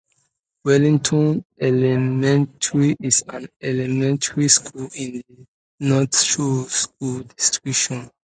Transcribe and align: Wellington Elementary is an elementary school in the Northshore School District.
Wellington 0.65 1.45
Elementary 1.59 2.95
is 3.01 3.23
an 3.29 3.47
elementary 3.61 4.47
school 4.47 4.89
in 4.95 5.21
the 5.27 5.45
Northshore 5.79 6.65
School 6.71 7.19
District. 7.19 8.09